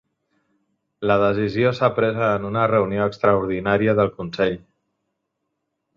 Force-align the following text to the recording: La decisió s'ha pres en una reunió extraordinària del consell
La 1.09 1.17
decisió 1.23 1.73
s'ha 1.79 1.91
pres 1.99 2.17
en 2.29 2.49
una 2.51 2.65
reunió 2.71 3.05
extraordinària 3.13 3.97
del 4.01 4.11
consell 4.19 4.57